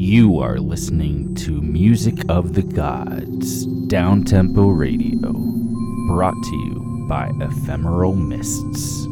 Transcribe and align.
You 0.00 0.38
are 0.38 0.60
listening 0.60 1.34
to 1.34 1.60
Music 1.60 2.14
of 2.28 2.54
the 2.54 2.62
Gods, 2.62 3.66
Downtempo 3.66 4.78
Radio, 4.78 5.32
brought 6.06 6.40
to 6.40 6.56
you 6.56 7.06
by 7.08 7.32
Ephemeral 7.40 8.14
Mists. 8.14 9.08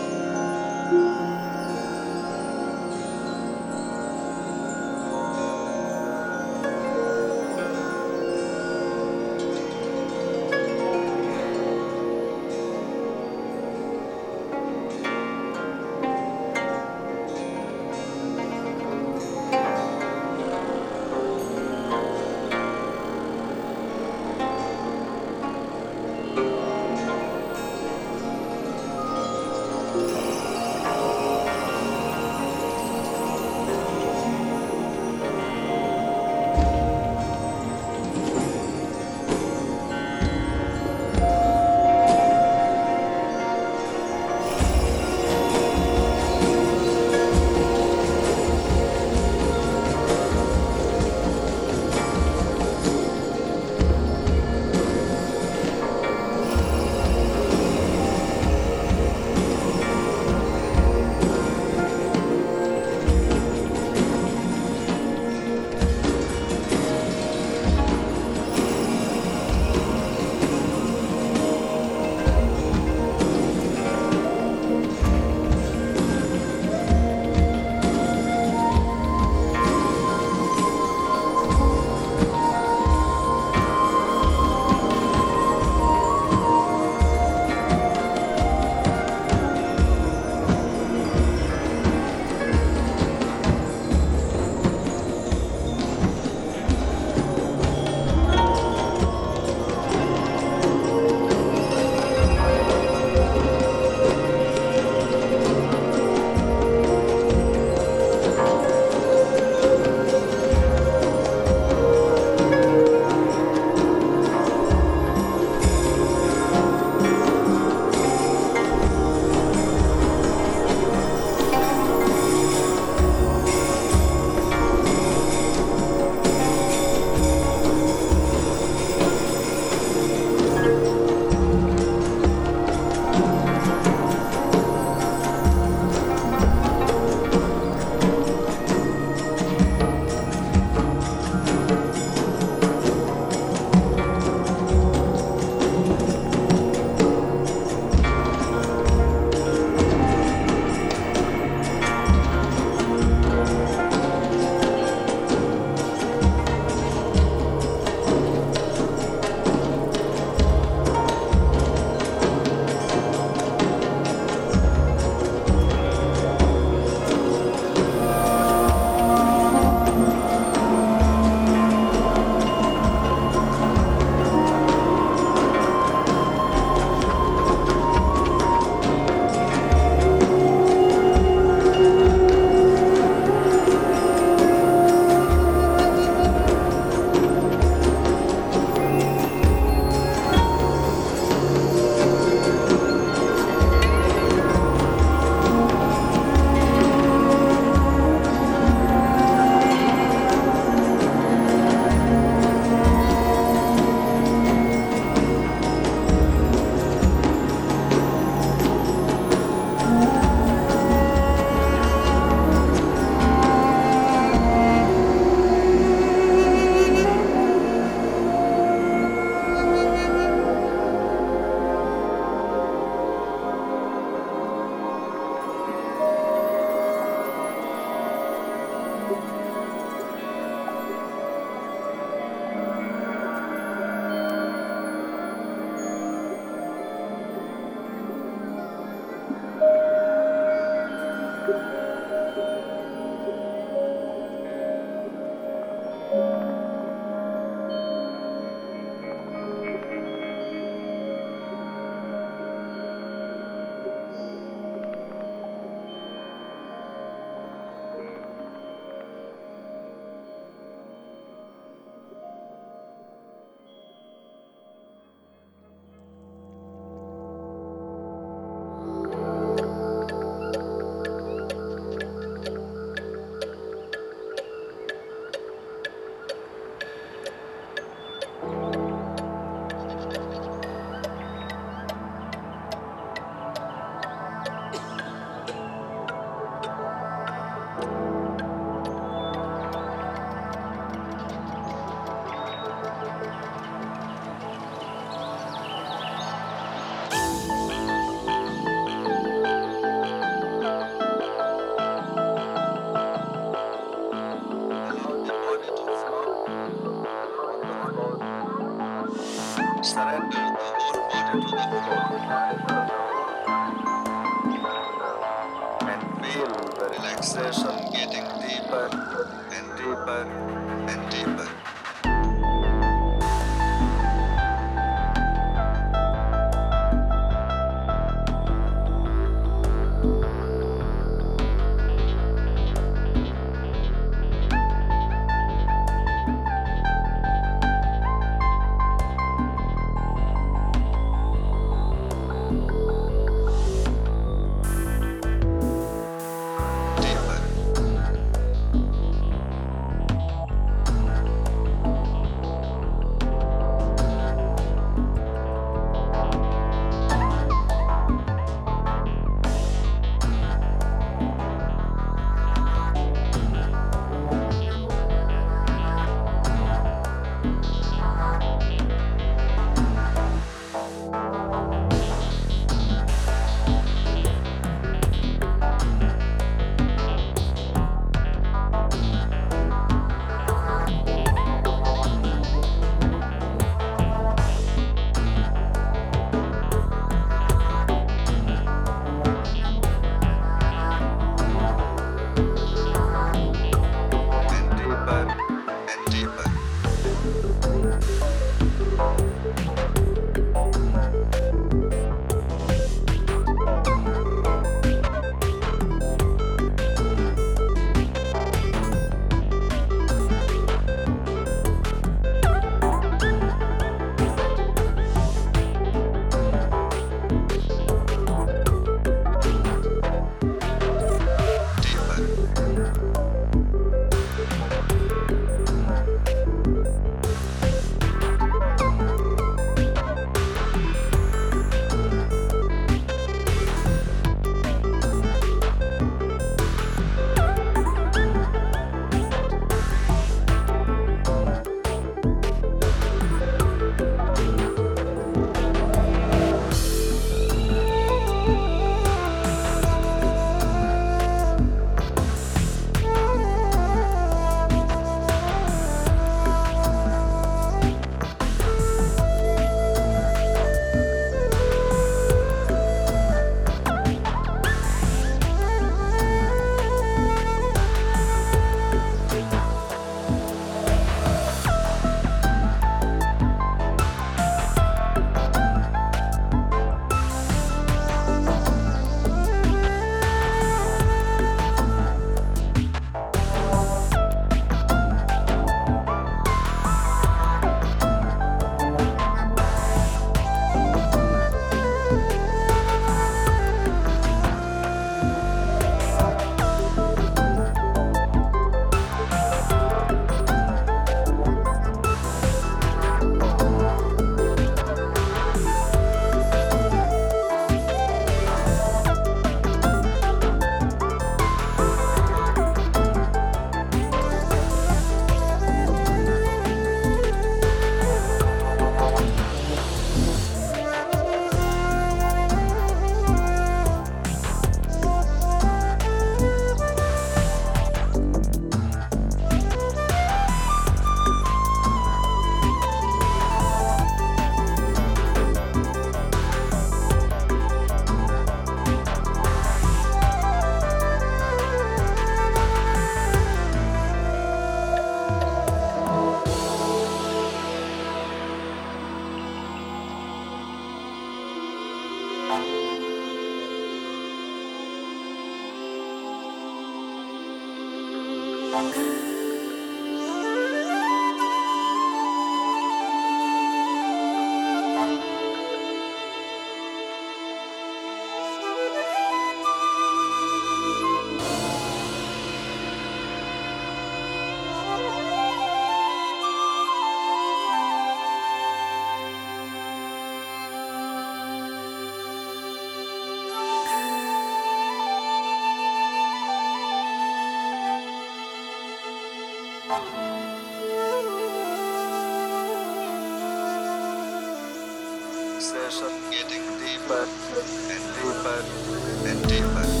And 599.25 599.47
deeper. 599.47 600.00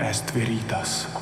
Est 0.00 0.30
veritas? 0.34 1.15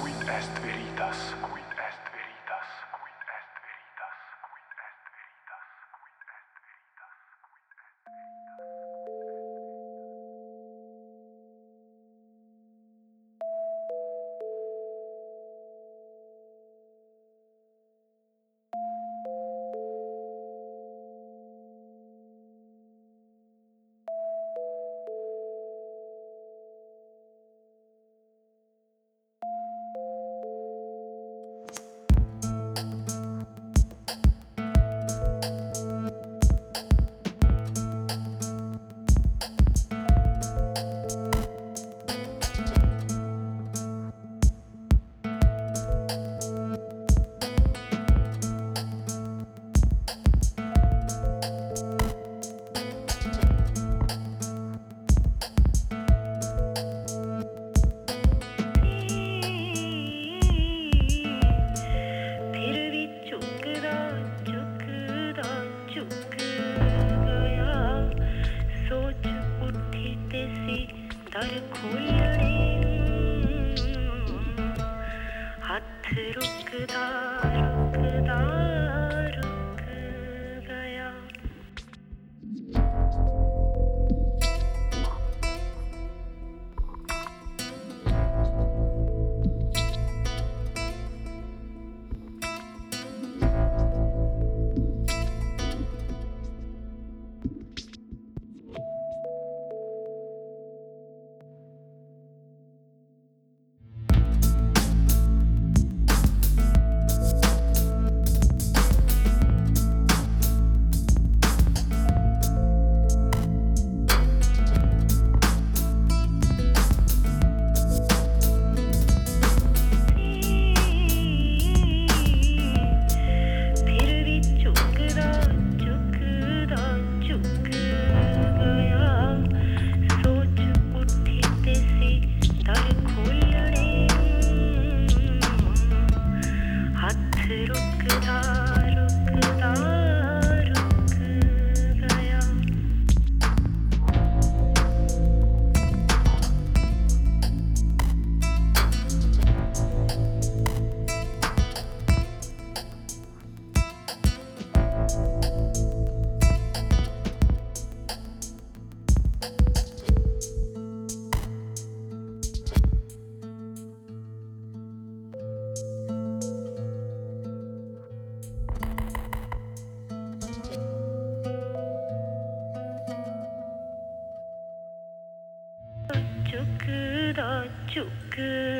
too. 177.94 178.10
Good. 178.30 178.73